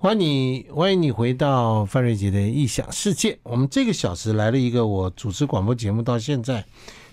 [0.00, 3.36] 欢迎你，欢迎你回到范瑞杰的异想世界。
[3.42, 6.64] 我们这个小时来了一个我主持广播节目到现在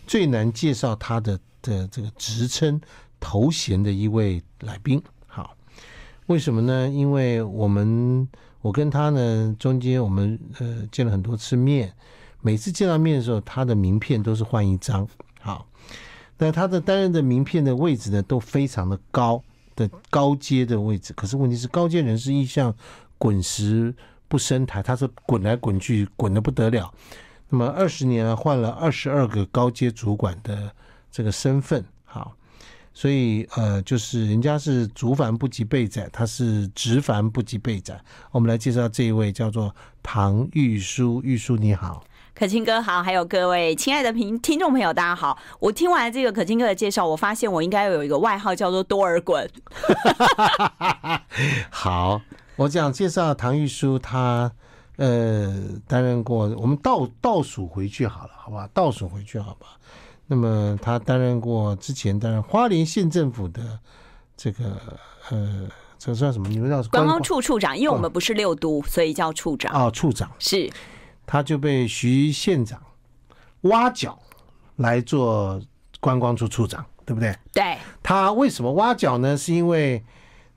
[0.05, 2.79] 最难介绍他的的这个职称
[3.19, 5.01] 头衔的一位来宾。
[5.25, 5.57] 好，
[6.27, 6.87] 为什么呢？
[6.87, 8.27] 因为我们
[8.61, 11.91] 我跟他呢中间我们呃见了很多次面，
[12.41, 15.07] 每次见到面的时候，他的名片都是换一张。
[15.41, 15.67] 好，
[16.38, 19.41] 那他的担任的名片的位置呢都非常的高。
[19.76, 22.74] 的高阶的位置，可是问题是高阶人士一向
[23.18, 23.94] 滚石
[24.28, 26.93] 不生苔，他是滚来滚去，滚的不得了。
[27.50, 30.71] 那么二十年了，换了二十二个高阶主管的
[31.11, 32.36] 这个身份，好，
[32.94, 38.02] 所以呃，就是人家是族繁不及备载，他是直繁不及备载。
[38.31, 42.03] 我们来介绍这一位叫做唐玉书，玉书你好。
[42.38, 45.38] 可钦哥好，还有各位亲爱的听听众朋友，大家好。
[45.58, 49.48] 我听完这个可钦哥的介绍，我发现我应该有一个外号叫做多尔衮。
[51.72, 52.20] 好，
[52.58, 54.52] 我想介绍唐玉书，他
[54.98, 55.56] 呃
[55.88, 58.70] 担任过，我们倒倒数回去好了，好吧？
[58.73, 59.67] 倒数回去好吧？
[60.27, 63.80] 那么他担任过之前担任花莲县政府的
[64.36, 64.75] 这个
[65.30, 66.49] 呃，这算什么？
[66.49, 69.72] 你们叫观光处处长，因为我们不是六都，所以叫处长。
[69.73, 70.70] 哦，处长是。
[71.25, 72.81] 他就被徐县长
[73.61, 74.17] 挖角
[74.75, 75.59] 来做
[75.99, 77.35] 观光处处长，对不对？
[77.51, 77.77] 对。
[78.03, 79.35] 他为什么挖角呢？
[79.35, 80.03] 是因为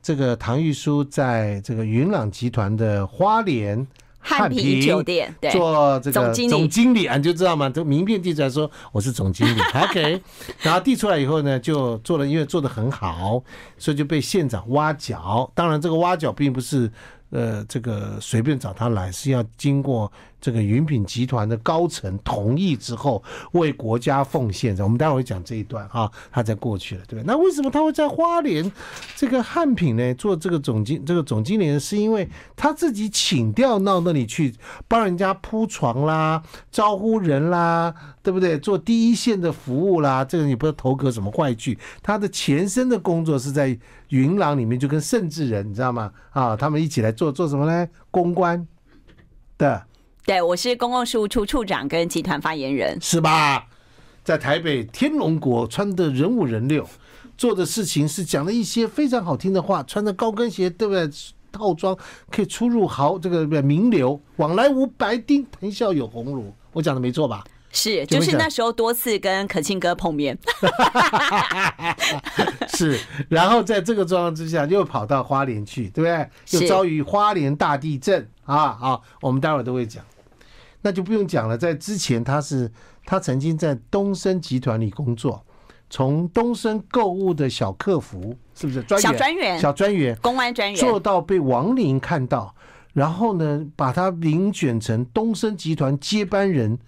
[0.03, 3.87] 这个唐玉书在这个云朗集团的花莲
[4.19, 7.71] 汉品酒店做这个总经理，总经理啊，你就知道嘛？
[7.71, 10.23] 这名片递出来说我是总经理， OK。
[10.61, 13.43] 然后递出来以后呢，就做了，因为做的很好，
[13.79, 15.51] 所以就被县长挖角。
[15.55, 16.91] 当然，这个挖角并不是。
[17.31, 23.23] 呃，这个随便找他来是要经过这个云品集团的高层同意之后，
[23.53, 24.85] 为国家奉献的。
[24.85, 27.27] 我们待会会讲这一段啊，他在过去了，对不对？
[27.27, 28.71] 那为什么他会在花莲
[29.17, 31.81] 这个汉品呢做这个总经这个总经理呢？
[31.81, 34.55] 是因为他自己请调到那里去
[34.87, 38.59] 帮人家铺床啦、招呼人啦，对不对？
[38.59, 41.79] 做第一线的服务啦，这个你不知道头壳什么坏剧。
[42.03, 43.79] 他的前身的工作是在。
[44.09, 46.11] 云朗里面就跟盛智仁，你知道吗？
[46.31, 47.87] 啊，他们一起来做做什么呢？
[48.11, 48.67] 公关
[49.59, 49.83] 的。
[50.29, 53.65] 对，我是公共事务处处长跟集团发言人，是吧？
[54.23, 56.87] 在台北天龙国穿的人五人六，
[57.39, 61.09] 做的事情是讲了一些非常好听的话，穿着高跟鞋，对不对？
[61.51, 61.97] 套装
[62.31, 66.53] 可以出入豪这个名流，往来无白丁，谈笑有鸿儒。
[66.73, 67.43] 我讲的没错吧？
[67.73, 70.39] 是，就是那时候多次跟可庆哥碰面，
[72.77, 73.01] 是，
[73.31, 76.11] 然后在这个状况之下，又跑到花莲去，对不
[76.51, 76.61] 对？
[76.61, 78.77] 又遭遇花莲大地震啊！
[78.79, 80.05] 好，我们待会儿都会讲，
[80.83, 81.57] 那就不用讲了。
[81.57, 82.71] 在之前，他是
[83.05, 85.45] 他曾经在东升集团里工作，
[85.91, 89.11] 从东升购物的小客服，是不是专员？
[89.11, 92.55] 小专员，小专员，公安专员，做到被王林看到，
[92.93, 96.79] 然后呢，把他遴选成东升集团接班人。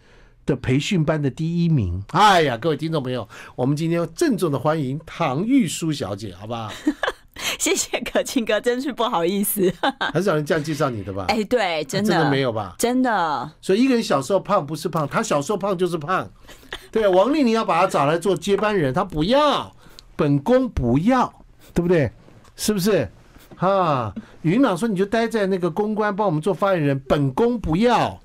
[0.47, 6.73] 的培训班的第一名，哎呀，各位听众朋友，我们今天要郑重的欢迎唐玉书小姐，好不好？
[7.59, 9.73] 谢谢可庆哥，真是不好意思，
[10.13, 11.25] 很少人这样介绍你的吧？
[11.29, 12.75] 哎，对，真的，真的没有吧？
[12.79, 13.51] 真的。
[13.61, 16.31] 所以一个人小时候胖不是胖，他小时候胖就是胖。
[16.91, 19.75] 对，王丽，你要把他找来做接班人，他不要，
[20.17, 21.33] 本宫不要，
[21.73, 22.11] 对不对？
[22.57, 23.09] 是不是？
[23.57, 28.21] 哈，云朗说你就待在那个公关，帮我们做发言人，本宫不要，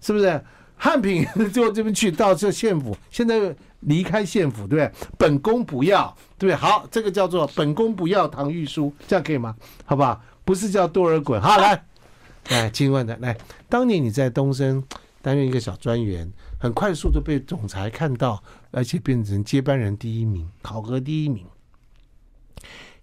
[0.00, 0.42] 是不是？
[0.76, 3.54] 汉品 就这边去到这县府，现在
[3.86, 4.92] 离开县府，对不对？
[5.18, 6.54] 本宫不要，对不对？
[6.54, 9.54] 好，这个叫做本宫不要唐玉书，这样可以吗？
[9.84, 10.22] 好不好？
[10.44, 11.40] 不是叫多尔衮。
[11.40, 11.84] 好，来，
[12.50, 13.36] 来，请问的，来，
[13.68, 14.82] 当年你在东森
[15.22, 21.46] 担任一个小专员，很快速的被总裁看到，而且变成接班人第一名，考核第一名。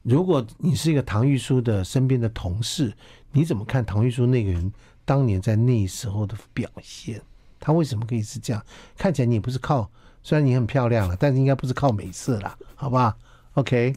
[0.04, 2.94] 如果你是一个唐玉书的身边的同事，
[3.32, 4.72] 你怎么看唐玉书那个人
[5.06, 7.22] 当年在那时候的表现？
[7.60, 8.64] 他为什么可以是这样？
[8.98, 9.90] 看起来你也不是靠，
[10.24, 13.16] 虽然你很漂亮了，但是应该不是靠美色啦，好吧
[13.56, 13.96] ？OK。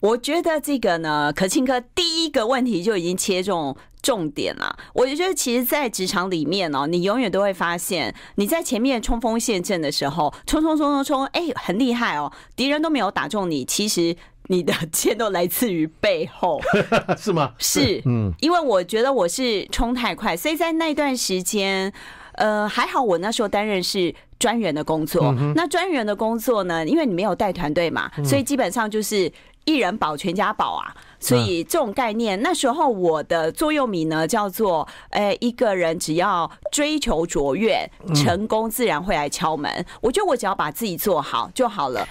[0.00, 4.78] 我觉得这个呢，可庆哥第一个问题就已经切中重点了。
[4.94, 16.58] 我觉得其实，在职场里面哦，你永远都会发现，你在前面冲锋陷阵的时候，冲冲冲冲冲，哎，很厉害哦，敌人都没有打中你，其实你的箭都来自于背后，
[17.18, 17.52] 是吗？
[17.58, 21.92] 是，嗯，因为我觉得我是冲太快，所以在那段时间。
[22.40, 25.26] 呃，还好我那时候担任是专员的工作。
[25.38, 29.30] 嗯、那专员的工作呢，因为你没有带团队嘛，嗯、所以基本上就是
[29.66, 30.96] 一人保全家保啊。
[31.18, 39.84] 所以这种概念，那时候我的座右铭呢叫做：呃，一个人只要追求卓越，成功自然会来敲门。
[40.00, 42.08] 我觉得我只要把自己做好就好了。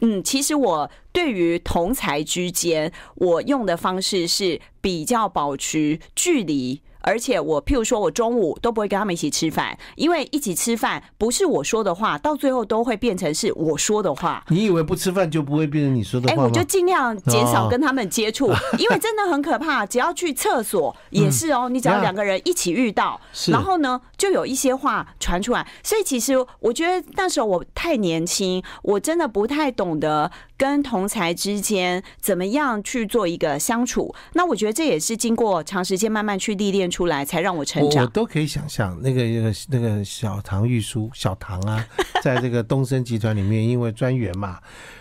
[0.00, 6.80] 嗯，其实我对于同才之间，我用的方式是比较保持距离。
[7.02, 14.44] 而且我，譬如说，我中午都不会跟他们一起吃饭，因为一起吃饭不是我说的话，到最后都会变成是我说的话。
[14.48, 16.42] 你以为不吃饭就不会变成你说的话吗？
[16.42, 19.84] 哎，我就尽量减少跟他们接触， 因为真的很可怕。
[19.86, 25.66] 只要去厕所也是哦，你只要两个人一起遇到，然后呢，就有一些话传出来。
[25.82, 30.30] 所以其实我觉得那时候我太年轻，我真的不太懂得。
[30.60, 34.14] 跟同才之间怎么样去做一个相处？
[34.34, 38.04] 那我觉得这也是经过长时间慢慢去历练出来，才让我成长。
[38.04, 41.86] 我都可以想象，那个那个那个小唐玉书小唐啊，
[42.22, 44.58] 在这个东森集团里面，因为专员嘛。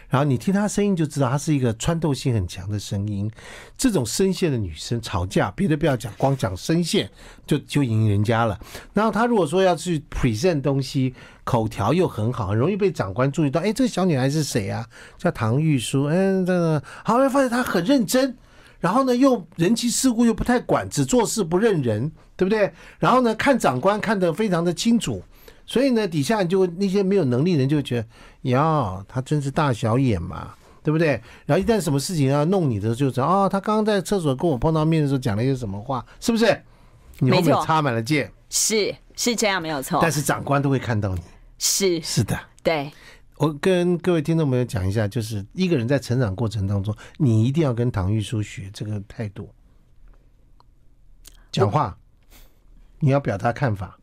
[0.07, 3.29] 然后你听她声音就知道，她是一个穿透性很强的声音。
[3.77, 7.07] 这种声线的女生吵架，别的不要讲，光讲声线
[7.45, 8.59] 就就赢人家了。
[8.91, 11.13] 然后她如果说要去 present 东西，
[11.43, 13.61] 口条又很好，很容易被长官注意到。
[13.61, 14.83] 哎，这个小女孩是谁啊？
[15.19, 16.05] 叫唐玉书。
[16.05, 18.35] 嗯，这个好，会发现她很认真。
[18.79, 22.71] 然后呢，又人情世故又不太管，只做事不认人，对不对？
[22.97, 25.21] 然后呢，看长官看得非常的清楚。
[25.65, 31.21] 所以呢，底下就那些没有能力的人就觉得，呀，他真是大小眼嘛，对不对？
[31.45, 36.45] 然后一旦什么事情要弄你的时候，就知道哦，他刚刚在厕所跟我碰到面的时候讲了一些什么话，是不是？
[37.19, 39.99] 你后面插满了剑，是是这样，没有错。
[40.01, 41.21] 但是长官都会看到你，
[41.57, 42.91] 是是的，对。
[43.39, 49.49] 我跟各位听众朋友讲一下，就是一个人在成长过程当中，你一定要跟唐玉书学这个态度，
[51.49, 51.97] 讲话
[52.99, 53.97] 你要表达看法。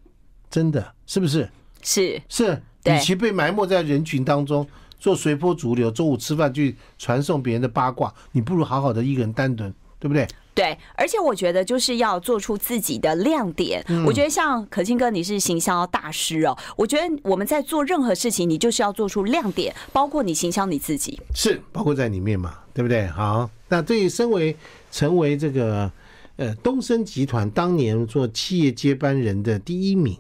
[0.49, 1.51] 真的是不是？
[1.83, 4.67] 是是，与其被埋没在人群当中
[4.99, 10.27] 做随波逐流，中午吃饭去传送别人的八卦，你不如好好的一个人单独，对不对？
[10.57, 13.85] 对，而且我觉得就是要做出自己的亮点。
[14.07, 16.57] 我觉得像可庆哥，你是行销大师哦。
[16.77, 23.07] 我觉得我们在做任何事情，你就是要做出亮点，包括你行销你自己，是包括在里面嘛，对不对？
[23.09, 24.57] 好，那对于身为
[24.91, 25.93] 成为这个
[26.37, 30.17] 呃东升集团当年做企业接班人的第一名。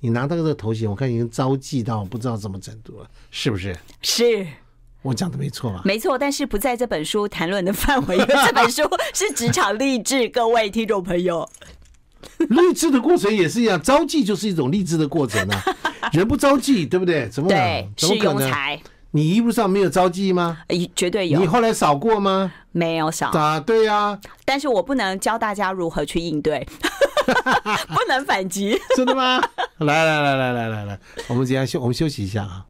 [0.00, 3.76] 你拿到这个头衔，我看已经招妓到不知道怎么程度了，是不是？
[4.02, 4.46] 是，
[5.02, 5.80] 我讲的没错吧？
[5.84, 8.82] 没错，但是不在这本书谈论的范围，因为 这本书
[9.14, 11.48] 是职场励志，各位听众朋友。
[12.38, 15.62] 励志的过程也是一样，招妓就是一种励志的过程啊。
[16.12, 17.28] 人不招妓，对不对？
[17.28, 17.48] 怎么？
[17.48, 18.80] 对，是庸才。
[19.12, 20.58] 你衣服上没有招妓吗？
[20.94, 21.40] 绝对有。
[21.40, 22.52] 你后来扫过吗？
[22.72, 23.30] 没有扫。
[23.30, 24.18] 啊，对呀、啊。
[24.44, 26.66] 但是我不能教大家如何去应对。
[27.88, 29.40] 不能反击，真的吗？
[29.78, 32.66] 来来来来来来来，我们这样休，我们休息一下啊。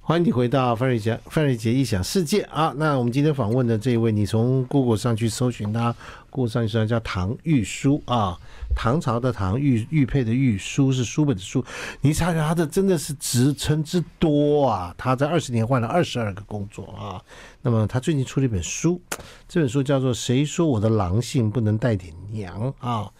[0.00, 2.72] 欢迎你回到范瑞杰范瑞杰异想世界啊！
[2.76, 5.92] 那我们今天访问的这一位，你从 Google 上去搜寻他
[6.30, 8.38] ，Google 上去搜寻叫唐玉书啊，
[8.76, 11.64] 唐朝的唐玉玉佩的玉书是书本的书，
[12.00, 14.94] 你查查他的真的是职称之多啊！
[14.96, 17.20] 他在二十年换了二十二个工作啊。
[17.60, 19.00] 那么他最近出了一本书，
[19.48, 23.10] 这本书叫做《谁说我的狼性不能带点娘》啊？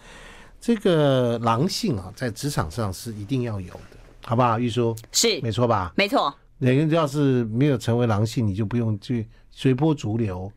[0.67, 4.59] 这个狼性啊，在职场上是一定要有的，好不好？
[4.59, 5.93] 玉叔是没错吧？
[5.95, 6.35] 没错。
[6.59, 10.51] 人要是没有成为狼性，你就不用去随波逐流，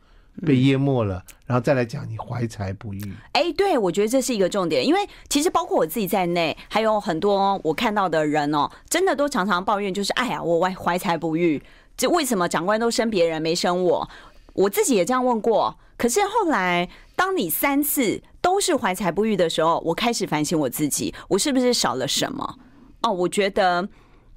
[0.44, 3.14] 被淹没了，然后再来讲你怀才不遇。
[3.34, 11.62] 哎，对，我觉得这是一个重点，因为其实包括我自己在内，还有很多我看到的人哦，真的都常常抱怨，就是哎呀，我怀怀才不遇，
[11.96, 14.10] 这为什么长官都升别人没升我？
[14.54, 22.58] 我自己也这样问过，可是后来当你三次都是怀才不遇的时候，我开始反省我自己，我是不是少了什么？
[23.02, 23.90] 哦，我觉得。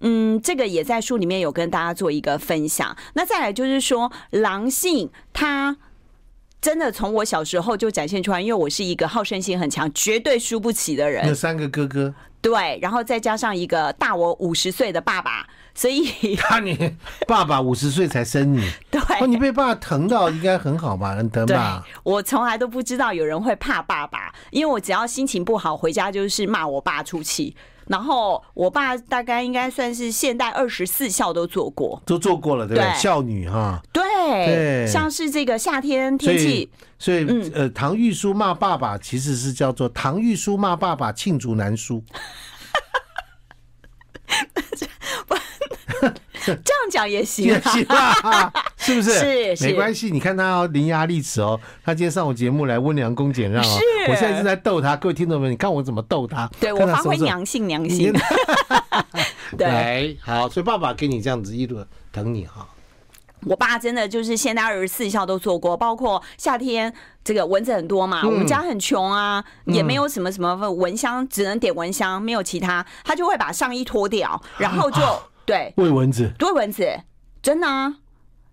[0.04, 2.96] 嗯，这个也在书里面有跟大家做一个分享。
[3.14, 5.76] 那再来就是说，狼性它
[6.60, 11.28] 真的从我小时候就展现出来，因为我是一个好胜心很强、绝对输不起的人。
[11.28, 21.14] 有三个哥哥，对，然后再加上一个大我五十岁的爸爸，所以 他你爸爸五十岁才生你，对，哦，你被爸爸疼到应该很好吧？
[21.16, 21.84] 很疼吧？
[22.02, 27.56] 我从来都不知道有人会怕爸爸，因为我只要心情不好，回家就是骂我爸出气。
[27.88, 32.94] 然后我爸大概应该算是现代二十四孝都做过，都做过了，对不对？
[32.94, 34.02] 孝女哈，对，
[34.46, 42.04] 对，像是这个夏天天气，所以，所以呃，唐玉书骂爸爸其实是叫做唐玉书骂爸爸罄竹难书。
[46.46, 49.12] 这样讲也行，也行啊， 是不是？
[49.12, 50.10] 是，是没关系。
[50.10, 51.58] 你看他哦，伶牙俐齿哦。
[51.84, 53.78] 他今天上我节目来温良恭俭让哦。
[53.78, 54.96] 是，我现在是在逗他。
[54.96, 56.50] 各位听众们，你看我怎么逗他？
[56.60, 58.12] 对，我发挥娘性，娘性。
[59.56, 60.48] 对，好。
[60.48, 62.66] 所以爸爸给你这样子一路疼你哈。
[63.44, 66.92] 我爸真的就是现在二十四孝都做过，包括夏天
[67.24, 75.00] 这个蚊子很多嘛，我们家很穷啊，也没有什么什么蚊香，只能点蚊香，没有其他，他就会把上衣脱掉，然后就
[75.44, 77.00] 对喂蚊子，喂蚊子，
[77.42, 77.96] 真的啊，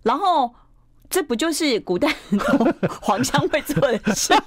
[0.02, 0.54] 然后。
[1.10, 2.08] 这不就是古代
[3.02, 4.32] 皇香会做的事？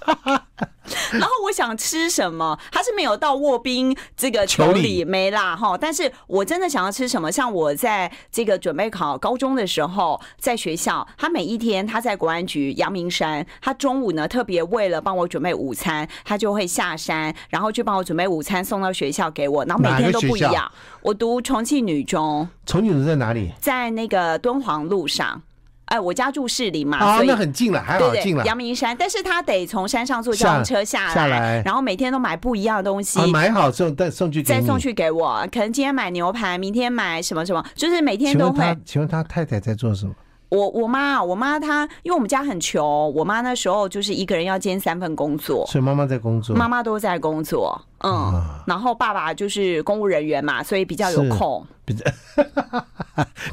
[1.12, 5.77] 然后我想吃什么，他是没有到卧冰这个球里没啦哈。
[5.77, 20.70] 但是我真的想要吃什么，像我在这个准备考高中的时候，在学校，他每一天他在国安局阳明山，他中午呢特别为了帮我准备午餐，他就会下山，然后去帮我准备午餐送到学校给我，然后每天都不一样。
[21.01, 23.51] 我读重庆女中，重庆女中在哪里？
[23.60, 25.41] 在那个敦煌路上。
[25.94, 28.44] 哎，我家住市里嘛，哦，那很近了，还好近了。
[28.46, 35.48] 阳明山，但是他得从山上坐交通车下来，下来，然后每天都买不一样的东西，买好之后再送去，再送去给我。
[35.52, 38.76] 可能今天买牛排，明天买什么什么，就是每天都会。
[38.84, 40.16] 请问他太太在做什么？
[40.54, 52.06] 我我妈，我妈她，因为我们家很穷，我妈那时候就是一个人要兼三份工作，所以妈妈在工作，妈妈都在工作，嗯，啊、然后爸爸就是公务人员嘛，所以比较有空，比较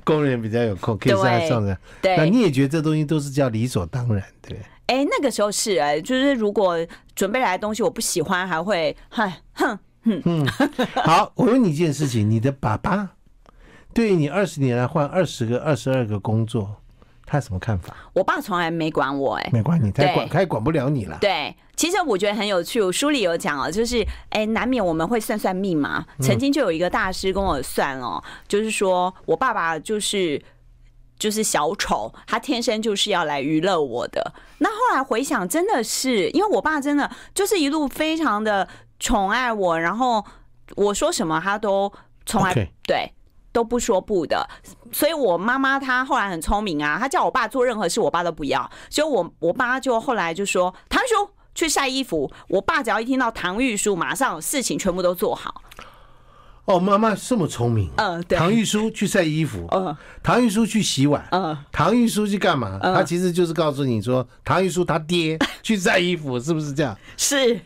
[0.04, 1.74] 公务人员比较有空，可以在上的。
[2.02, 4.60] 对，那你也觉得这东西都是叫理所当然，对？
[4.88, 6.76] 哎，那个时候是哎，就是如果
[7.14, 10.46] 准备来的东西我不喜欢，还会哼哼哼嗯。
[11.02, 13.08] 好，我问你一件事情，你的爸爸
[13.94, 16.76] 对于你二十年来换二十个、二十二个工作。
[17.30, 17.94] 他有什么看法？
[18.12, 21.16] 我爸从来没管我、欸，哎，没管你，他管，他也管不了你了。
[21.20, 22.82] 对，其实我觉得很有趣。
[22.82, 26.04] 我书里有讲哦，就是哎、欸，难免我们会算算命嘛。
[26.18, 30.42] 曾经就有一个大师跟我算哦，就是说我爸爸就是
[31.20, 34.32] 就是小丑，他天生就是要来娱乐我的。
[34.58, 38.66] 那后来回想，真的是因为我爸真的就是一路非常的
[38.98, 40.24] 宠爱我，然后
[40.74, 41.92] 我说什么他都
[42.26, 43.12] 从来对。
[43.52, 44.48] 都不说不的，
[44.92, 48.70] 所以我妈妈她后来很聪明啊，她叫我爸做任何事，我爸都不要。
[48.88, 55.62] 所以我我爸就后来就说：“唐叔去晒衣服。”我爸只要一听到唐玉书，马上事情全部都做好。
[56.66, 57.90] 哦，妈妈这么聪明。
[57.96, 58.38] 嗯，对。
[58.38, 59.66] 唐玉书去晒衣服。
[59.72, 59.96] 嗯。
[60.22, 61.26] 唐玉书去洗碗。
[61.32, 61.56] 嗯。
[61.72, 62.78] 唐玉书去干嘛？
[62.80, 66.96] 他其实就是告诉你说，唐玉书他爹 去晒衣服，是不是这样？
[67.16, 67.60] 是。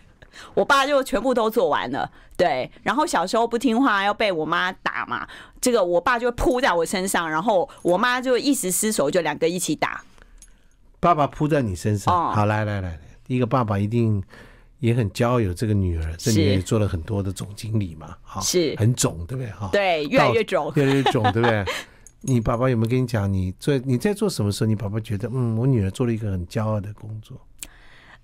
[0.54, 2.70] 我爸就全部都做完了，对。
[2.82, 5.26] 然后小时候不听话要被我妈打嘛，
[5.60, 10.02] 这个我爸就扑在我身上，然后我妈就一时失手，就两个一起打。
[11.00, 14.22] 爸爸扑在你身上，哦、好，来来来，一个爸爸一定
[14.78, 19.50] 也很骄傲有这个女儿，这女儿也做了很多的总经理嘛，哈，是很肿，对不对？
[19.52, 21.64] 哈，对，越来越肿，越来越肿，对不对？
[22.26, 27.38] 你爸爸有没有跟你讲，你做你在做什么时候，你爸爸觉得，嗯，我女儿做了一个很骄傲的工作？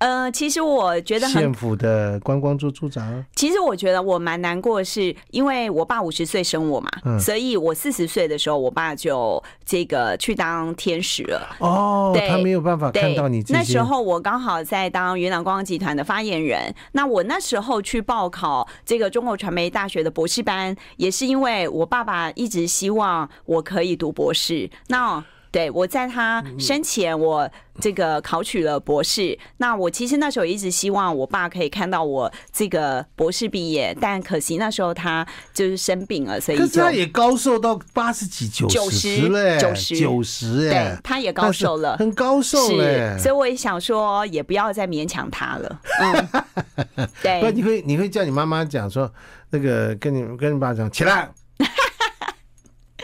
[0.00, 3.25] 呃，其实我觉得很县府的观光处处长。
[3.37, 11.57] 其实我觉得我蛮难过的是，因为我爸五十岁生我嘛，嗯、所以我四十岁的时候，我爸就这个去当天使了。
[11.59, 13.45] 哦，对他没有办法看到你。
[13.50, 16.75] 那时候我刚好在当云朗光集团的发言人。
[16.92, 24.71] 那我那时候去报考这个中国传媒大学的博士班，也是因为我爸爸一直希望我可以读博士。
[24.88, 29.37] 那对，我在他生前，我这个考取了博士。
[29.57, 43.16] 那我其实那时候一直希望我爸可以看到我这个博士毕业，但可惜那时候他就是生病了，所以就可是他也高寿到八十几、九十嘞，九十九十哎，对，他也高寿了，很高寿嘞。
[43.19, 45.80] 所以我也想说，也不要再勉强他了。
[46.00, 47.40] 嗯， 对。
[47.40, 49.12] 不，你会你会叫你妈妈讲说，
[49.50, 51.28] 那个跟你跟你爸讲起来。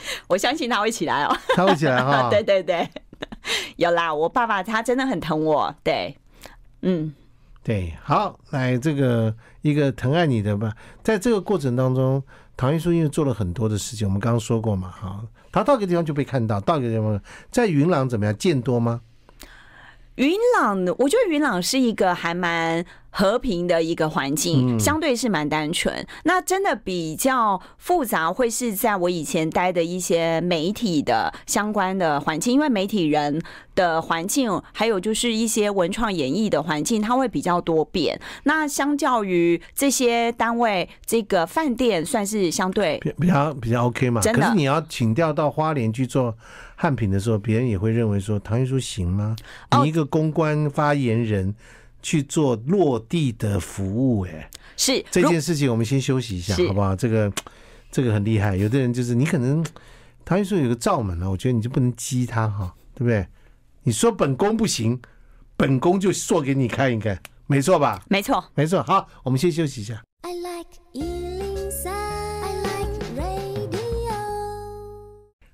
[0.28, 2.28] 我相信他会起来哦，他会起来哈。
[2.30, 2.88] 对 对对，
[3.76, 5.74] 有啦，我爸爸他真的很疼我。
[5.82, 6.16] 对，
[6.82, 7.14] 嗯，
[7.62, 10.72] 对，好，来这个一个疼爱你的吧，
[11.02, 12.22] 在这个过程当中，
[12.56, 17.20] 唐玉书因为做了很多的事情，我们刚刚说过嘛，哈，他到一个地方就被看到，到一个地方
[17.50, 19.00] 在云朗怎么样，见多吗？
[20.16, 22.82] 云朗，我觉得云朗是一个还蛮
[23.18, 26.06] 和平的一个环境，相对是蛮单纯。
[26.24, 33.40] 那真的比较复杂，会是在我以前待的一些媒体的相关的环境，因为媒体人
[33.74, 38.20] 的环境，还有就是一些文创演艺的环境，它会比较多变。
[38.44, 44.20] 那相较于这些单位，这个饭店算是相对比较比较 OK 嘛？
[44.20, 46.36] 真的，可是你要请调到花莲去做。
[46.78, 49.34] 汉品的时候，别人也会认为说唐玉书行吗？
[49.80, 51.54] 你一个公关发言人
[52.06, 56.94] 去做落地的服务，哎，是这件事情，我们先休息一下，好不好？
[56.94, 57.32] 这个
[57.90, 58.54] 这个很厉害。
[58.54, 59.66] 有的人就是你可能
[60.24, 63.26] 唐玉书有个罩门了，我觉得你就不能激他哈，对不对？
[63.82, 65.00] 你说本宫不行，
[65.56, 68.00] 本宫就做给你看一看，没错吧？
[68.08, 68.80] 没错，没错。
[68.84, 70.00] 好，我们先休息一下。
[70.22, 70.68] I like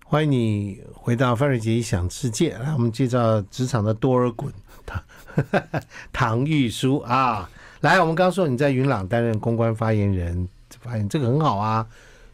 [0.05, 2.59] 欢迎你回到范瑞杰异想世界。
[2.59, 4.51] 来，我们介绍职场的多尔衮
[4.85, 5.03] 唐
[6.13, 7.49] 唐玉书啊。
[7.81, 10.49] 来，我们刚说你在云朗担任公关发言人，
[10.81, 11.85] 发现这个很好啊，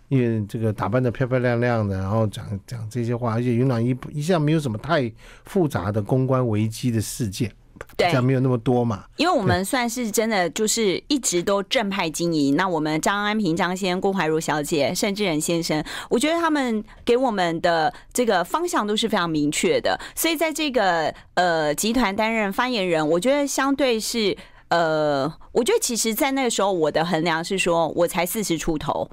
[0.09, 5.11] 因为这个打扮的漂漂亮亮的，然后讲讲这些话，而且云朗一一向没有什么太
[5.45, 7.51] 复杂的公关危机的事件。
[7.97, 9.05] 对，没有那么多嘛。
[9.17, 12.57] 因为我们算是真的就是一直都正派经营。
[12.57, 19.99] 那我们张安平张先生、郭怀如小姐、盛志仁先生，我觉得他们给我们的这个方向都是非常明确的。
[20.15, 24.37] 所以在这个呃集团担任发言人，我觉得相对是
[24.69, 29.11] 呃，我觉得其实，在那个时候我的衡量是说，我才四十出头，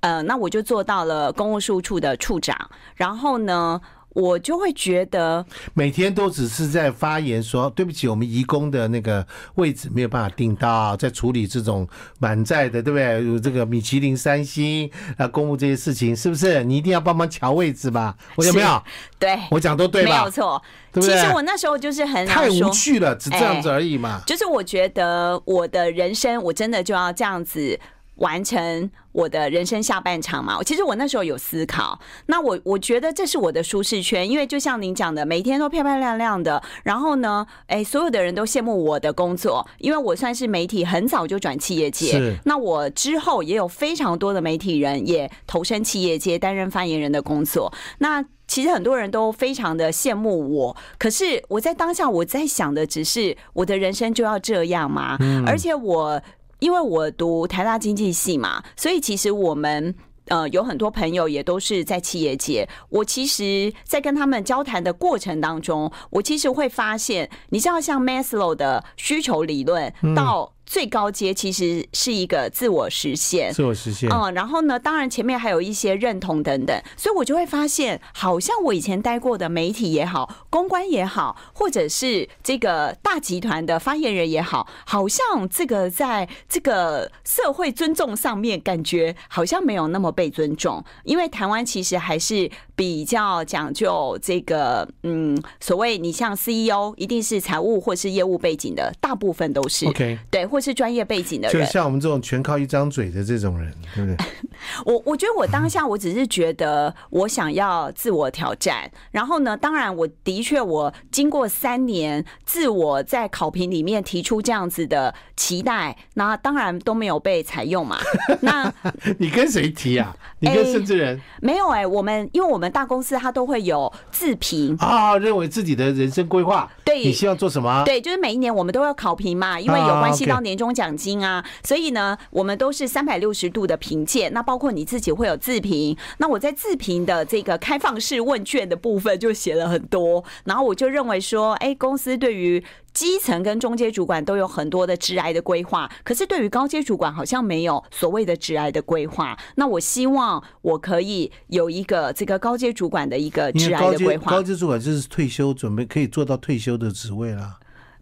[0.00, 3.80] 呃，那我就做到了公务事务处的处长，然后呢。
[4.18, 11.86] 我就会觉得每天都只是在发言说对不起，我们移工的那个位置没有办法定到，在处理这种
[12.18, 13.24] 满载的，对不对？
[13.24, 16.64] 有这个米其林三星啊，公务这些事情，是不是？
[16.64, 18.16] 你一定要帮忙瞧位置吧？
[18.34, 18.82] 我有没有？
[19.20, 20.10] 对，我讲都对吧？
[20.10, 20.60] 没有错，
[20.92, 21.14] 对不对？
[21.14, 24.20] 其实我那时候就是很太无趣了，只这样子而已嘛。
[24.26, 27.78] 就是我觉得我的人生，我真的就要这样子。
[28.18, 30.62] 完成我的人生下半场嘛？
[30.62, 42.36] 其实我那时候有思考，那我我觉得这是我的舒适圈，因为就像您讲的，每天都漂漂亮亮的，然后呢，哎，所有的人都羡慕我的工作，因为我算是媒体很早就转企业界，是。
[42.44, 55.16] 那我之后也有非常多的媒体人也投身企业界担任发言人的工作，那其实很多人都非常的羡慕我，可是我在当下我在想的只是我的人生就要这样吗？
[55.20, 55.44] 嗯。
[55.46, 56.20] 而且我。
[56.58, 59.94] 因为我读台大经济系嘛，所以其实我们
[60.26, 62.68] 呃有很多朋友也都是在企业界。
[62.88, 70.52] 我其实，在跟他们交谈的过程当中，我其实会发现，你知道，像 Maslow 的需求理论到。
[70.68, 74.10] 最高阶其实是一个自我实现，自我实现。
[74.12, 100.46] 嗯，然后呢，当然前面还有一些认同等等，所以我就会发现，好像我以前待过的媒体也好，公关也好，或者是这个大集团的发言人也好，好像这个在这个社会尊重上面，感觉好像没有那么被尊重，因为台湾其实还是比较讲究这个，嗯，所谓你像 CEO 一定是财务或是业务背景的，大部分都是 OK，对。
[100.48, 104.26] 或是专业背景的人，就像我们这种全靠一张嘴的这种人，对不对？
[104.84, 117.98] 我我觉得我当下我只是觉得我想要自我挑战，然后呢，当然我的确我经过三年自我在考评里面提出这样子的期待，那当然都没有被采用嘛。
[118.40, 118.72] 那
[119.18, 120.14] 你跟谁提啊？
[120.40, 121.22] 你跟甚至人、欸？
[121.40, 127.82] 没有哎、欸，我们因为我们大公司它都会有自评啊，认为自己的人生规划，对，你希望做什么？
[127.84, 134.32] 对，就是每一年我们都要考评嘛，因为有关系到年终奖金啊，所以呢，我们都是三百六十度的评鉴。
[134.32, 149.38] 那包括你自己会有自评，那我在自评的这个开放式问卷的部分就写了很多，然后我就认为说，哎，公司对于基层跟中阶主管都有很多的职癌的规划，可是对于高阶主管好像没有所谓的职癌的规划。
[149.56, 154.30] 那我希望我可以有一个这个高阶主管的一个职癌的规划。
[154.30, 157.58] 高阶主管就是退休准备可以做到退休的职位了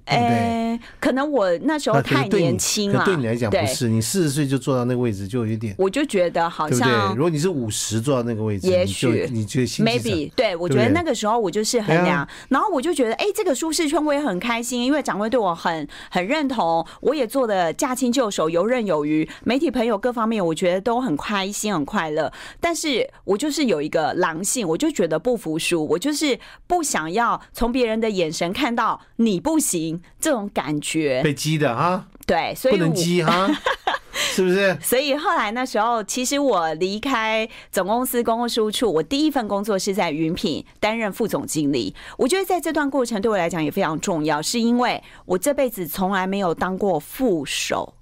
[0.06, 0.16] 了。
[0.16, 3.04] 哎、欸，可能我那时候太年轻了。
[3.04, 5.74] 对你来讲不是，你四十岁就坐到那个位置就有点。
[5.78, 7.16] 我就觉得好像，对不对？
[7.16, 22.32] 如果你是五十坐到那个位置，也许你觉得 maybe 对，我觉得那个时候我就是衡量，然后我就觉得，哎，这个舒适圈我也很开心，因为掌柜对我很很认同，我也做的驾轻就熟、游刃有余，媒体朋友各方面我觉得都很开心、很快乐。
[22.60, 29.95] 但是我就是有一个狼性，我就觉得不服输，我就是不想要从别人的眼神看到你不行。
[30.20, 33.48] 这种感觉被激的哈，对，所以不能激哈，
[34.12, 34.76] 是不是？
[34.82, 41.94] 所以后来那时候，其实我离开总公司公共事务处，我第一份工作是在云品担任副总经理。
[42.18, 47.94] 我觉得在这段过程对我来讲也非常重要，是因为我这辈子从来没有当过副手。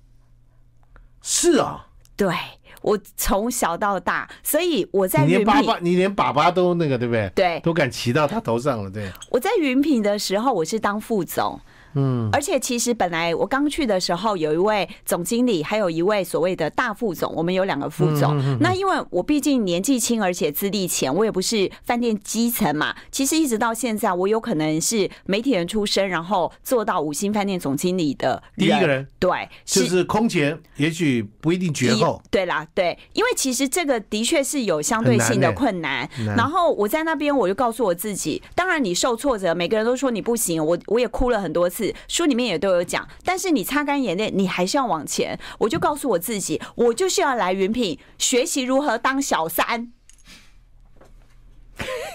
[1.23, 2.35] 是啊，对，
[2.83, 7.31] 我从小到大，所以我在云品，你连爸爸，你连爸爸都那个，对不对？
[7.35, 9.11] 对，都敢骑到他头上了，对。
[9.31, 11.61] 我在云品的时候，我是当副总。
[11.95, 18.37] 嗯，而且其实本来我刚去的时候，有一位总经理，还有一位所谓的大副总，我们有两个副总。
[18.61, 22.95] 那因为我毕竟年纪轻，而且资历浅，我也不是饭店基层嘛。
[23.11, 29.07] 其实一直到现在，我有可能是媒体人出身，然后做到五星饭店总经理的第一个人。
[29.19, 32.21] 对，就是空前，也许不一定绝后。
[32.31, 36.09] 对啦，对，因为其实这个的确是有相对性的困难。
[36.37, 41.84] 然后我在那边，我就告诉我自己，当然你受挫折，每个人都说你不行，我我也哭了很多次。
[42.07, 45.39] 书里面也都有讲，但是你擦干眼泪，你还是要往前。
[45.59, 49.91] 我就告诉我自己，我就是要来云品学习如何当小三。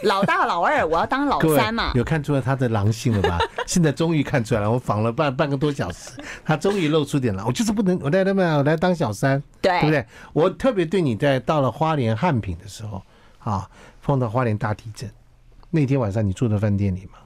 [0.04, 1.92] 老大老二，我要当老三嘛。
[1.94, 3.38] 有看出来他的狼性了吧？
[3.68, 4.72] 现在终于看出来了。
[4.72, 6.12] 我访了半半个多小时，
[6.46, 7.44] 他终于露出点了。
[7.46, 10.06] 我就是不能，我来他们，我来当小三，对，对不对？
[10.32, 13.04] 我特别对你在到了花莲汉品的时候
[13.40, 13.70] 啊，
[14.02, 15.12] 碰到花莲大地震
[15.70, 17.20] 那天晚上，你住在饭店里吗？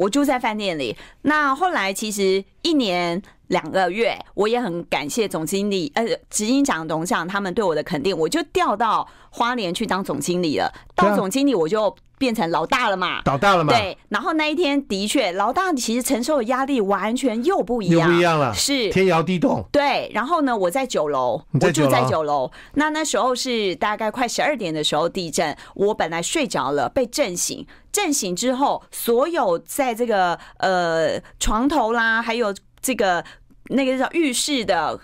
[0.00, 0.96] 我住在饭店里。
[1.22, 3.22] 那后来其实一年。
[3.50, 10.72] 两个月，我也很感谢总经理，呃，执行长、董事长他们对我的肯定，我就调到花莲去当总经理了。
[10.94, 13.72] 到总经理，我就变成老大了嘛，老大了嘛。
[13.72, 19.64] 对，然后那一天的确，老大其实承受的压力完全又不一样，又不一样了，是天摇地动。
[19.72, 22.50] 对，然后呢，我在九楼，我住在九楼。
[22.74, 27.66] 那那时候是大概快十二点的时候地震，我本来睡着了，被震醒。
[27.90, 33.24] 震醒之后，所有在这个呃床头啦，还有这个。
[33.72, 34.98] 那个叫浴室的。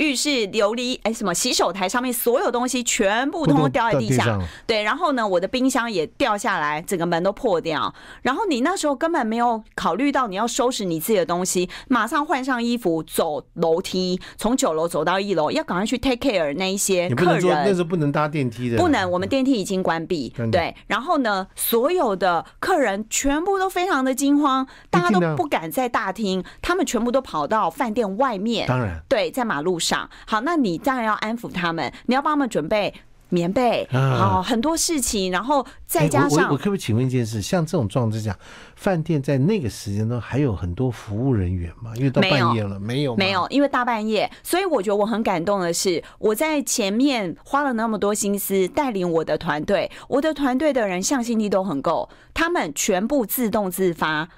[0.00, 7.94] 浴室琉璃哎，什么洗手台上面所有东西全部通通掉在地下，对，然后呢，我的冰箱也掉下来，整个门都破掉。
[8.22, 17.64] 然后你那时候根本没有考虑到你要收拾你自己的东西，马上换上衣服走楼梯，从九楼走到一楼，要赶快去 take care 那一些客人。
[17.66, 20.32] 那时候不能搭电梯的，不能，我们电梯已经关闭。
[20.50, 28.66] 对，然后呢，所有的客人全部都非常的惊慌，大家都不敢在大厅，他们全部都跑到饭店外面。
[28.66, 29.89] 当然，对，在马路上。
[30.26, 32.92] 好，那你当然要安抚他们，你要帮他们准备
[33.28, 37.40] 棉被，好，很多事情，然后再加上，我可不可以请问一件事？
[37.40, 38.36] 像这种状态下，
[38.74, 41.92] 饭店在那个时间呢还有很多服务人员吗？
[41.94, 54.28] 因为到半夜了，没有，没有，因为大半夜，所以我觉得我很感动的是，我在前面花了那么多心思带领我的团队，我的团队的人向心力都很够，他们全部自动自发。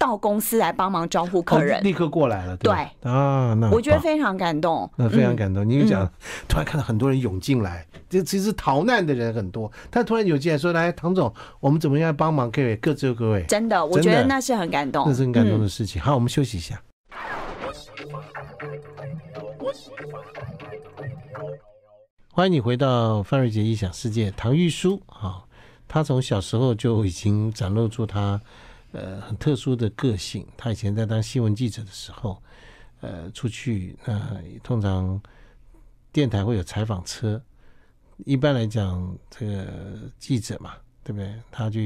[0.00, 2.56] 到公司来帮忙招呼客人，立刻过来了。
[2.56, 5.68] 对啊，那我觉得非常感动，那非常感动。
[5.68, 6.10] 你就讲，
[6.48, 12.50] 突然看到很多人涌进来，这其实逃难的人很多，他突然涌进来说：“来，唐总，我们怎么样帮忙？
[12.50, 16.00] 各位，各就各位。”真的，我觉得那是很感动，那是很感动的事情。
[16.00, 16.80] 好，我们休息一下。
[22.32, 24.30] 欢迎你回到范瑞杰异想世界。
[24.34, 25.44] 唐玉书啊，
[25.86, 28.40] 他从小时候就已经展露出他。
[28.92, 30.46] 呃，很特殊的个性。
[30.56, 32.42] 他以前在当新闻记者的时候，
[33.00, 35.20] 呃，出去那、呃、通常
[36.12, 37.40] 电台会有采访车。
[38.26, 39.66] 一般来讲，这个
[40.18, 41.34] 记者嘛，对不对？
[41.50, 41.80] 他就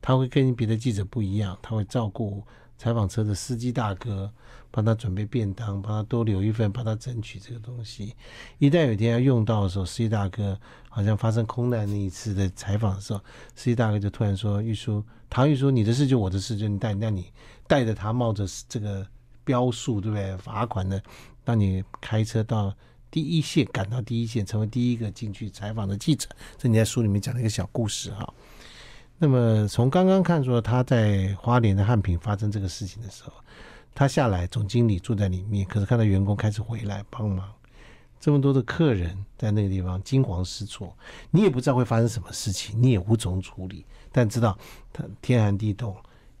[0.00, 2.42] 他会跟别的记者不一样，他会照顾
[2.78, 4.32] 采访车的司机大哥，
[4.70, 8.14] 帮他准备便当，帮他多留一份，帮他争取这个东西。
[8.58, 10.58] 一旦有一天要用到的时候，司机大哥
[10.96, 13.20] 好像发生空难那一次的采访的时候，
[13.54, 17.30] 司机大哥就突然说：“玉书。”唐玉说：“你的事就我的事，就你带，让你
[17.66, 19.06] 带着他冒着这个
[19.44, 20.34] 标数，对不对？
[20.38, 21.02] 罚款的，
[21.44, 22.74] 让你开车到
[23.10, 26.30] 第一线，赶到第一线，成为第一个进去采访的记者。
[26.56, 28.32] 这你在书里面讲了一个小故事哈。
[29.18, 33.32] 那么从刚刚看说他在花莲的汉品发生这个事情的时候，
[33.94, 37.52] 他下来，总经理住在里面，可是看到员工开始回来帮忙，
[38.18, 40.96] 这么多的客人在那个地方惊慌失措，
[41.30, 44.56] 你也不知道会发生什么事情，你也无从处理。”但知道
[44.92, 45.94] 他天寒地冻，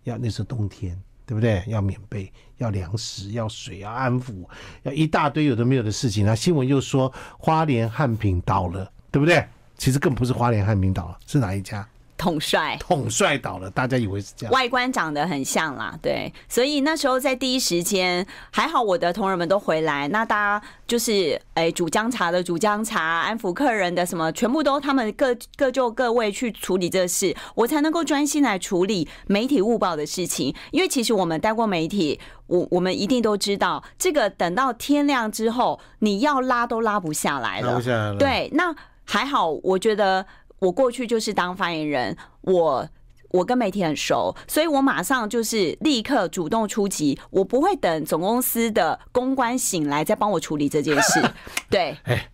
[0.04, 1.62] 要那是冬天，对不对？
[1.66, 4.44] 要棉被，要粮食，要水，要安抚，
[4.82, 6.24] 要一大堆有的没有的事情。
[6.24, 9.46] 那新闻又说花莲汉品倒了，对不对？
[9.76, 11.86] 其实更不是花莲汉品倒了，是哪一家？
[12.16, 38.74] 统帅，统帅倒了，大家以为是这样，外观长得很像啦，对，所以那时候在第一时间还好，我的同仁们都回来，那大家就是哎煮姜茶的煮姜茶，安抚客人的什么，全部都他们各各就各位去处理这事，我才能够专心来处理媒体误报的事情，因为其实我们待过媒体，我我们一定都知道，这个等到天亮之后，你要拉都拉不下来了，拉不下来了，对，那
[39.04, 40.24] 还好，我觉得。
[40.58, 42.88] 我过去就是当发言人，我
[43.30, 51.20] 我跟媒体很熟，所以我马上就是立刻主动出击，我不会等总公司的公关醒来再帮我处理这件事。
[51.68, 52.30] 对，哎，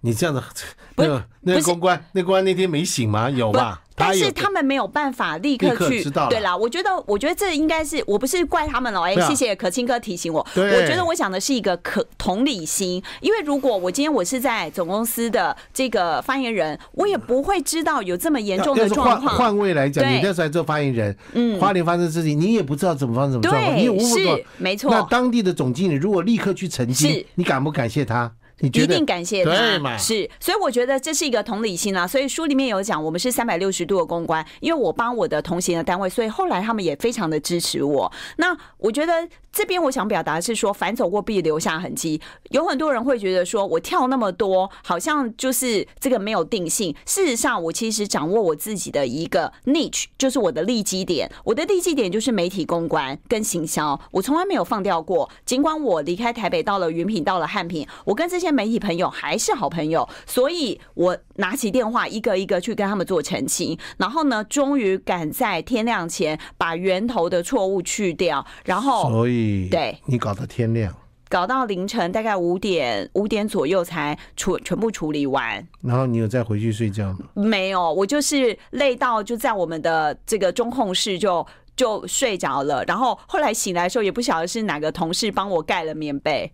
[0.00, 0.64] 你这样子，
[0.96, 3.30] 那个那个公关，那公关那天没醒吗？
[3.30, 3.83] 有吧？
[3.96, 9.02] 但是他们没有办法立刻去，对啦，我觉得，我觉得这应该是我不是怪他们了。
[9.02, 10.44] 哎，谢谢可清哥提醒我。
[10.54, 19.36] 我觉得我想的是一个可同理心，因为如果我今天我是在总公司的这个发言人，我也不会知道有这么严重的状况。
[19.36, 24.38] 换位来讲，你那时候做发言人，嗯，花莲发生事情，你也不知道怎么发生什么状况，你也无法。
[24.58, 24.90] 没错。
[24.90, 28.32] 那当地的总经理如果立刻去澄清，你敢不感谢他？
[28.60, 29.96] 你一定感谢他？
[29.98, 32.06] 是，所以我觉得这是一个同理心啊。
[32.06, 38.10] 所以书里面有讲，我们是三百六十度的公关，因为我帮我的同行的单位，所以后来他们也非常的支持我。
[38.36, 42.20] 那我觉得这边我想表达的是说，反走过必留下痕迹。
[42.50, 46.94] 有很多人会觉得说，我跳那么多，好像就是这个没有定性。
[47.04, 51.28] 事实上，我其实掌握我自己的一个 niche，就是我的利基点。
[51.42, 55.28] 我的利基点就是媒体公关跟行销，我从来没有放掉过。
[55.44, 58.43] 尽管我离开台北，到了云品，到了汉品，我跟这些。
[58.44, 70.94] 些媒体朋友还是好朋友，所以我拿起电话一个一个去跟他们做澄清，然后呢，终于赶在天亮前把源头的错误去掉，然后所以对你搞到天亮，
[71.28, 77.20] 搞到凌晨大概五点五点左右才处全部处理完，然后你有再回去睡觉吗？
[77.34, 86.52] 没有，我就是累到就在我们的这个中控室就就睡着了，然后后来醒来的时候也不晓得是哪个同事帮我盖了棉被。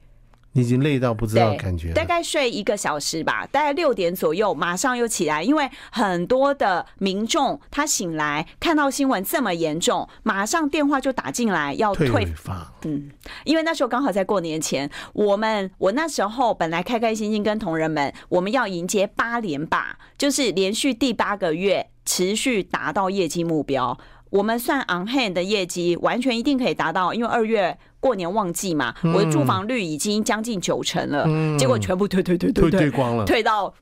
[0.53, 12.67] 你已经累到不知道感觉，大概睡一个小时吧，大概六点左右马上又起来，因为很多的民众他醒来看到新闻这么严重，马上电话就打进来要退退房。
[12.85, 13.11] 嗯，
[13.45, 23.97] 因为那时候刚好在过年前，我们我那时候本来开开心心跟同仁们，我们要迎接八连霸，就是连续第八个月持续达到业绩目标。
[24.31, 31.25] 我们算 on hand 的业绩，完全一定可以达到，因为二月过年旺季嘛，我的住房率已经将近九成了，
[31.59, 33.73] 结果全部退退退退退光了，退到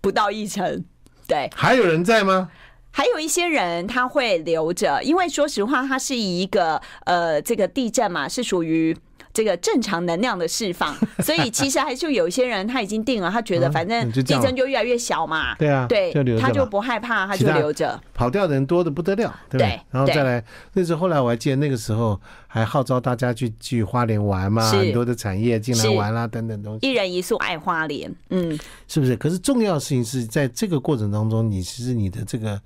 [0.00, 0.84] 不到一成。
[1.26, 2.50] 对，还有人在吗？
[2.90, 8.96] 还有一些人他会留着，因为说实话，它是一个呃，这个地震嘛，是属于。
[9.38, 18.00] 这个正常能量的释放， 所以其实还是有一些人他已经定了，他觉得 反正地震就越来越小嘛，对啊，对，他就不害怕，他就留着。
[18.12, 19.80] 跑掉的人多的不得了，对不对？
[19.92, 26.84] 然后再来，那时候后来我还记得那个时候还号召大家去去花莲玩嘛，很多的产业进来玩啦等等东西。
[26.84, 29.14] 一人一束爱花莲，嗯，是不是？
[29.14, 32.60] 可是重要的事情是在这个过程当中，你其实你的这个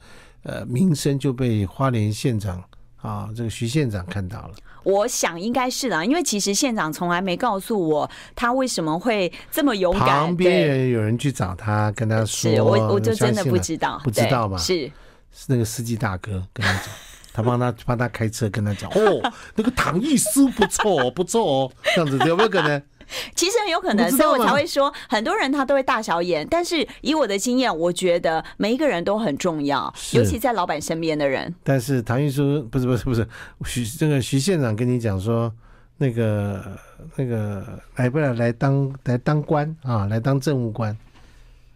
[0.45, 2.65] 呃名声就被花莲县长
[3.03, 4.55] 啊，这个徐县长看到了。
[4.85, 10.09] 我想应该是啦，因为其实县长从来没告诉我他为什么会这么勇敢。
[10.09, 14.57] 旁边人有人去找他，跟他说，我我就真的不知道，不知道嘛？
[14.59, 14.91] 是
[15.31, 16.85] 是那个司机大哥跟他讲，
[17.33, 22.83] 他帮他帮他开车，跟他讲 哦，那个唐艺师不错哦不错哦，这样子有没有可能？
[23.35, 26.47] 其实很有可能，所以我才会说，很多人他都会大小眼。
[26.51, 31.55] 但是以我的经验，我觉得每一个人都很重要，尤其在老板身边的人。
[31.63, 33.29] 但是唐玉书不是不是不是
[33.65, 35.53] 徐这个徐县长跟你讲说，
[35.99, 36.79] 那个
[37.17, 40.97] 那个来不来来当来当官啊，来当政务官？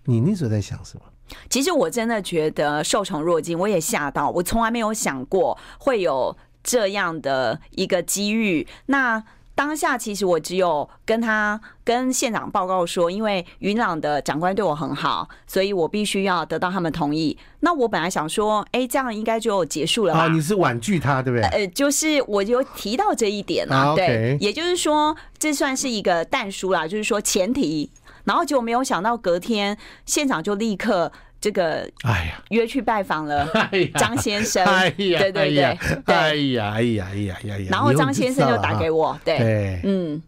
[0.05, 1.03] 你那时候在想什么？
[1.51, 8.66] 其实我真的觉得受宠若惊，我也吓到，我从来没有想过会有这样的一个机遇。
[8.87, 9.22] 那。
[9.56, 17.36] 当下其实我只有跟他跟县长报告说，因为云朗的长官对我很好，所以我必须要得到他们同意。
[17.60, 20.20] 那我本来想说，哎，这样应该就结束了吧？
[20.20, 21.48] 啊，你是婉拒他，对不对？
[21.48, 27.90] 呃，就是我就提到这一点啊，对，也就是说，这算是一个但书啦，就是说前提。
[28.24, 31.10] 然后结果没有想到，隔天县长就立刻。
[31.46, 33.48] 这个哎呀，约去拜访了
[33.94, 35.62] 张先生，哎呀，对对对，
[36.06, 40.20] 哎呀，哎呀，哎呀，哎呀，哎呀，然后张先生就打给我，对，嗯，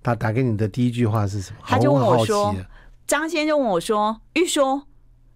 [0.00, 1.58] 他打给你的第一句话是什么？
[1.66, 2.54] 他就问我说，
[3.04, 4.82] 张先生就问我说，玉书，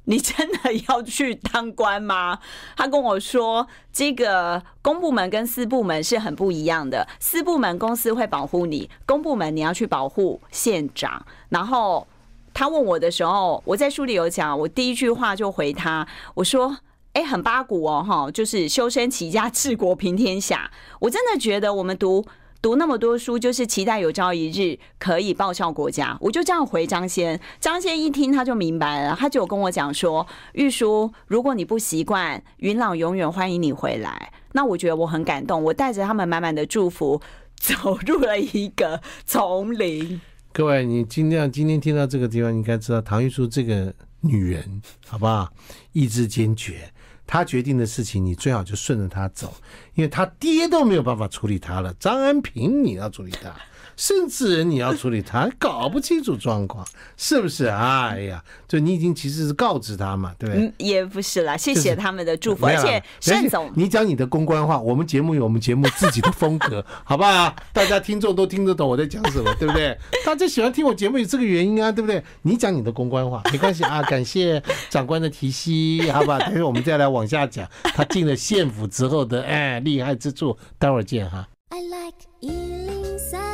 [0.05, 2.39] 你真的要去当官吗？
[2.77, 12.07] 他跟我说，这个公部门跟私部门是很不一样的，私部门公司会保护你，公部门你要去保护县长，然后。
[12.55, 16.79] 他问我的时候，我在书里有讲，我第一句话就回他，我说
[17.13, 22.25] ：“哎，很八股哦，哈，就是修身齐家治国平天下。”我真的觉得我们读
[22.63, 26.17] 读那么多书，就是期待有朝一日可以报效国家。
[26.21, 37.21] 我就这样回张先，张先一听他就明白了，他就跟我讲说：“玉书，如果你不习惯，云朗永远欢迎你回来。”那我觉得我很感动，我带着他们满满的祝福，
[37.57, 40.21] 走入了一个丛林。
[40.57, 45.53] 各位，你今天今天听到这个地方，你应该知道唐玉书这个女人，好不好？
[45.91, 46.89] 意志坚决，
[47.27, 49.53] 她决定的事情，你最好就顺着她走，
[49.95, 51.93] 因为她爹都没有办法处理她了。
[51.95, 53.53] 张安平，你要处理她。
[53.97, 57.67] 甚至你要处理他，搞不清楚状况，是不是？
[57.75, 60.65] 哎呀，就你已经其实是告知他嘛，对不对？
[60.65, 62.67] 嗯，也不是啦，谢谢他们的祝福。
[62.67, 67.55] 而且，单总，你讲你的公关话，我们节目有我们节目自己的风格， 好不好？
[67.73, 69.97] 大家听众都听得懂我在讲什么， 对不对？
[70.25, 72.23] 大家喜欢听我节目有这个原因啊，对不对？
[72.43, 76.39] 你讲你的公关话没关系啊，感谢长官的提携，好吧？
[76.39, 81.47] 等会我们再来往下讲他进了县府之后的哎厉害之处，待会儿见哈。
[81.71, 83.54] I like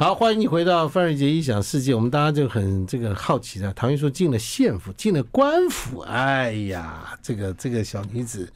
[0.00, 1.92] 好，欢迎你回到范瑞杰异想世界。
[1.92, 8.48] 我们大家就很这个好奇的，唐玉说进了县府，进了官府，哎呀，这个这个小女子，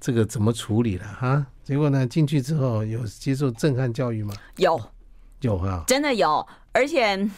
[0.00, 1.44] 这个怎么处理了哈？
[1.64, 4.32] 结果呢，进去之后有接受震撼教育吗？
[4.58, 4.80] 有，
[5.40, 6.46] 有啊，真的有。
[6.70, 7.28] 而且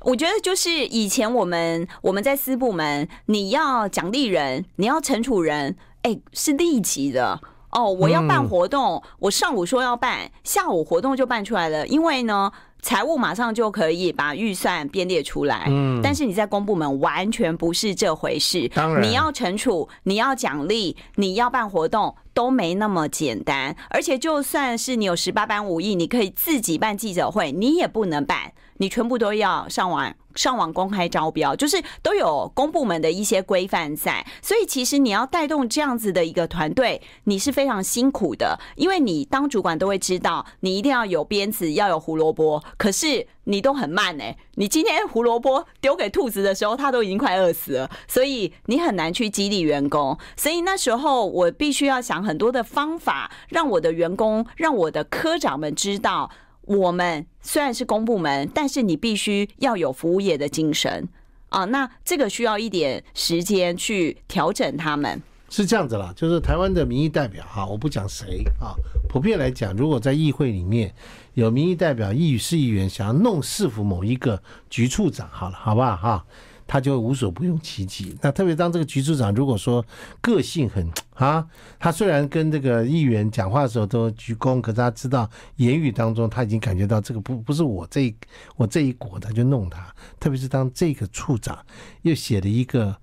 [0.00, 7.40] 我觉得就是以前我们我们在私部门，你要奖励人，你要惩处人，哎，是立即的。
[7.72, 12.52] 哦，我要办活动，嗯、我上午说要办，下午活动就办出来了，因为呢。
[12.84, 18.68] 财务马上就可以把预算编列出来，嗯，但是你在公部门完全不是这回事。
[18.74, 23.76] 当然，你要惩处，你要奖励，你要办活动都没那么简单。
[23.88, 30.12] 而且，就算是你有十八般武艺，你可以自己办记者会，你也不能办，你全部都要上网。
[30.34, 56.30] 上网公开招标，就是都有公部门的一些规范在，所以其实你要带动这样子的一个团队，你是非常辛苦的，因为你当主管都会知道，你一定要有鞭子，要有胡萝卜，可是你都很慢哎，你今天胡萝卜丢给兔子的时候，它都已经快饿死了，所以你很难去激励员工，所以那时候我必须要想很多的方法，让我的员工，让我的科长们知道。
[56.62, 61.08] 我们虽然是公部门，但是你必须要有服务业的精神
[61.48, 61.64] 啊。
[61.66, 65.20] 那这个需要一点时间去调整他们。
[65.50, 68.72] 是这样子啦，就是台湾的民意代表哈，我不讲谁啊，
[69.06, 70.94] 普遍来讲，如果在议会里面
[71.34, 76.24] 有民意代表、议事议员想要弄市府某一个局处长，好了，好不好哈？
[76.72, 78.16] 他就无所不用其极。
[78.22, 79.84] 那特别当这个局处长，如果说
[80.22, 81.46] 个性很 啊，
[81.78, 88.16] 他虽然跟这个议员讲话的时候都鞠躬，可是他知道言语当中他已经感觉到这个不不是我这一
[88.56, 89.94] 我这一国他，就弄他。
[90.18, 91.58] 特别是当这个处长
[92.00, 92.96] 又写了一个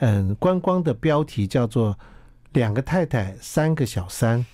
[0.00, 1.96] 嗯观光的标题，叫做
[2.54, 4.44] “两个太太三个小三”，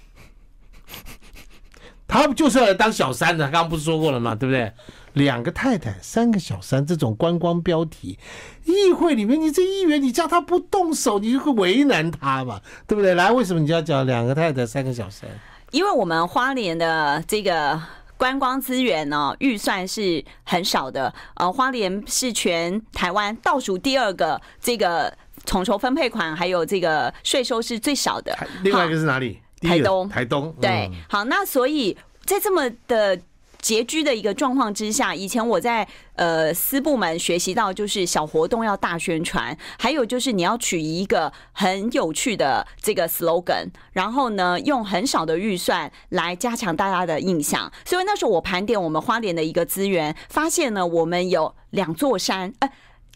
[2.09, 3.45] 他不就是要来当小三的？
[3.45, 4.35] 刚刚不是说过了吗？
[4.35, 4.73] 对不对？
[5.13, 8.19] 两个太太，三个小三，这种观光标题，
[8.65, 13.15] 议会里面你这议员，你叫他不动手，你就会为难他嘛，对不对？
[13.15, 15.29] 来，为什么你就要讲两个太太，三个小三？
[15.71, 17.79] 因为我们花莲的这个
[18.17, 21.13] 观光资源呢，预算是很少的。
[21.35, 25.13] 呃，花莲是全台湾倒数第二个，这个
[25.45, 28.35] 统筹分配款还有这个税收是最少的。
[28.63, 29.41] 另外一个是哪里？
[29.61, 30.09] 台东。
[30.09, 30.55] 台东。
[30.61, 33.19] 对，好，那所以在这么的。
[33.61, 47.71] 拮据的一个状况之下，以前我在呃私部门学习到，就是小活动要大宣传，还有就是你要取一个很有趣的这个 slogan，然后呢用很少的预算来加强大家的印象。
[47.85, 52.71] 所以那时候我盘点我们花莲的一个资源，发现呢我们有两座山，呃。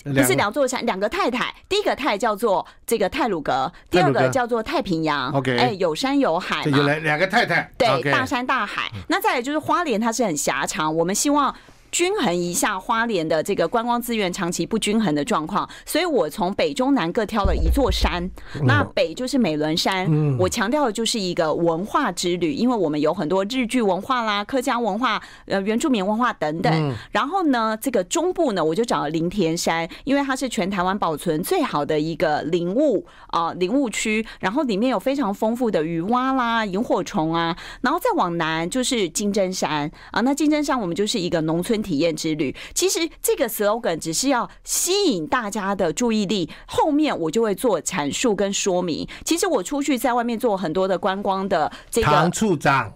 [0.04, 1.54] 不是两座山，两个太太。
[1.68, 5.30] 第一个太叫做这个泰鲁格，第二个叫做太平洋。
[5.32, 6.76] OK，哎，有山有海嘛。
[6.76, 7.70] 有两两个太太。
[7.78, 8.90] 对，大山大海。
[9.08, 11.54] 那再来就是花莲，它是很狭长，我们希望。
[11.92, 18.28] 均衡一下花莲的这个观光资源长期不均衡的状况，所以我从北中南各挑了一座山。
[18.62, 26.94] 那北就是美仑山，我强调的就是一个文化之旅，因为我们有很多日剧文化啦、客家文化、呃原住民文化等等。
[27.10, 37.54] 然后呢，这个中部呢，我就找了林田山，因为它是全台湾保存最好的一个林务啊林务区，然后里面有非常丰富的鱼蛙啦、萤火虫啊。
[37.82, 41.81] 然后再往南就是金针山啊，那金针山我们就是一个农村。
[41.82, 49.06] 体验之旅，其实这个 slogan 只是要吸引大家的注意力，后面我就会做阐述跟说明。
[49.24, 52.92] 其实我出去在外面做很多的观光的这个唐处长，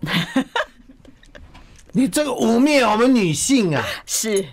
[1.93, 3.85] 你这个污蔑我们女性啊！
[4.07, 4.45] 是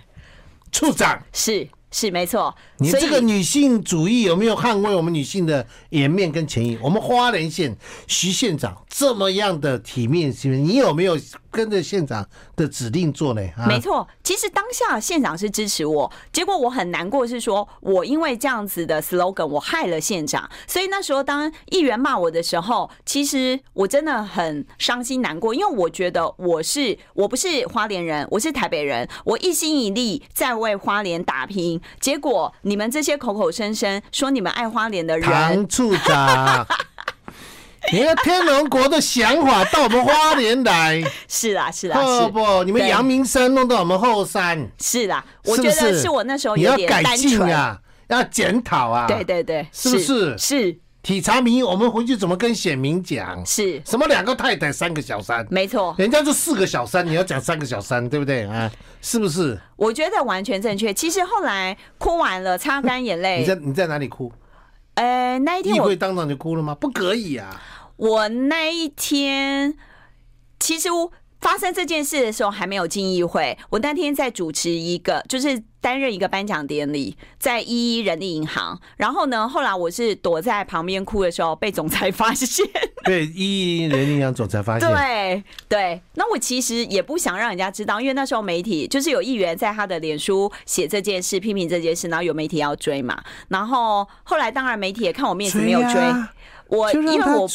[0.72, 2.54] 处长，是是没错。
[2.78, 6.76] 你这个女性主义有没有捍卫我们女性的颜面跟权益？
[6.82, 11.16] 我们花莲县徐县长这么样的体面，你有没有？
[11.54, 13.40] 跟着县长的指令做呢？
[13.68, 20.50] 没错，其实当下县长是支持我，结果我很难过，是说我因为这样子的 slogan，我害了县长。
[20.66, 36.66] 所以那时候当议员骂我的时候，其实我真的很伤心难过，因为我觉得我是我不是花莲人，我是台北人，我一心一力在为花莲打拼，结果你们这些口口声声说你们爱花莲的人，唐处长。
[37.92, 42.64] 你看天龙国的想法到我们花莲来，是啦是啦，是不？
[42.64, 45.24] 你们阳明山弄到我们后山，是啦。
[45.44, 49.06] 我觉得是我那时候有点单纯，你要改进啊，要检讨啊。
[49.06, 50.36] 对对对，是不是？
[50.38, 53.44] 是体察民意，我们回去怎么跟选民讲？
[53.44, 55.46] 是什么两个太太三个小三？
[55.50, 58.70] 没错，人家就四个小三，你要讲三个小三，对不对啊？
[59.02, 59.60] 是不是？
[59.76, 60.94] 我觉得完全正确。
[60.94, 63.40] 其实后来哭完了，擦干眼泪。
[63.40, 64.32] 你在你在哪里哭？
[64.94, 66.74] 呃，那一天我议会当场就哭了吗？
[66.74, 67.60] 不可以啊！
[67.96, 69.76] 我那一天，
[70.58, 70.88] 其实
[71.44, 78.80] 发生这件事的时候还没有进议会，我那天在主持一个，就是担任一个颁奖典礼，在一一人力银行。
[78.96, 82.66] 然后呢，后来我是躲在旁边哭的时候，被总裁发现。
[83.04, 84.88] 对，一一人力银行总裁发现。
[84.88, 93.22] 对对，那我其实也不想让人家知道，因为那时候媒体就是有议员在他的脸书写这件事，批评这件事，然后有媒体要追嘛。
[93.48, 96.00] 然后后来当然媒体也看我面子没有追，
[96.68, 97.46] 我因为我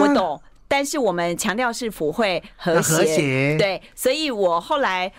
[0.00, 0.40] 我懂。
[0.72, 5.12] 但是我们强调是府会和谐，对，所以我后来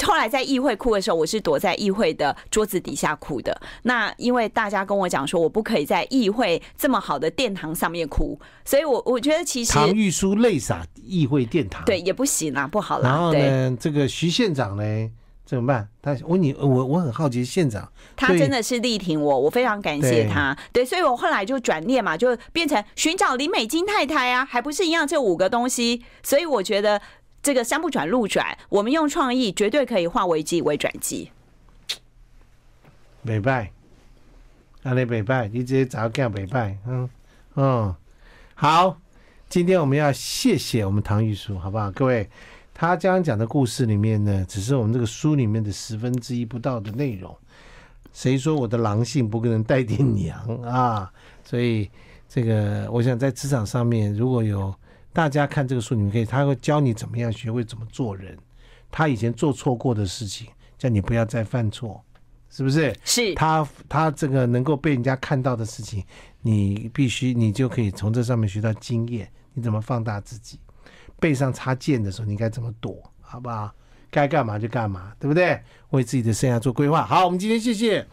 [0.00, 3.60] 后来在议会哭的时候，我是躲在议会的桌子底下哭的。
[3.82, 13.08] 那因为大家跟我讲说，我不可以在议会这么好的殿堂上面哭，所以我我觉得其实唐玉书泪洒议会殿堂，对，也不行啊，不好啦。
[13.08, 15.10] 然后呢，这个徐县长呢？
[15.54, 15.88] 怎么办？
[16.02, 20.54] 他问你，我我很好奇，县长他真的是力挺我，我非常感谢他。
[20.72, 26.04] 对，对，所以我后来就转念嘛，就变成寻找林美金太太啊，还不是一样这五个东西。
[26.22, 27.00] 所以我觉得
[27.42, 31.30] 这个山不转路转，我们用创意绝对可以化危机为转机。
[33.22, 33.70] 美拜，
[34.82, 37.08] 阿雷美拜，你直接找个美拜，嗯
[37.54, 37.94] 嗯，
[38.54, 38.98] 好，
[39.48, 42.28] 今天我们要谢谢我们唐玉书，好不好，各位？
[42.74, 47.34] 他刚刚讲的故事里面呢，只是我们这个书里面的十分之一不到的内容。
[48.12, 51.10] 谁说我的狼性不可能带点娘 啊？
[51.44, 51.88] 所以
[52.28, 54.74] 这个，我想在职场上面，如果有
[55.12, 58.36] 大家看这个书，你们可以，他会教你怎么样学会怎么做人。
[58.90, 62.00] 他以前做错过的事情，叫你不要再犯错，
[62.50, 62.94] 是不是？
[63.04, 63.34] 是。
[63.34, 66.04] 他他这个能够被人家看到的事情，
[66.42, 70.58] 你必须你就可以从这上面学到经验，你怎么放大自己。
[71.18, 73.02] 背上插剑的时候，你应该怎么躲？
[73.20, 73.72] 好不好？
[74.10, 75.60] 该干嘛就干嘛，对不对？
[75.90, 77.04] 为自己的生涯做规划。
[77.04, 78.06] 好，我们今天谢谢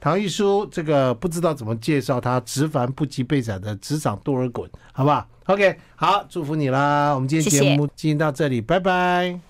[0.00, 7.12] 唐玉书，这个不知道怎么介绍他直凡不及被宰的职场多尔衮，好不好？OK，好，祝福你啦！
[7.14, 9.40] 我们今天节目进行到这里，谢谢拜拜。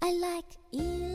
[0.00, 1.11] I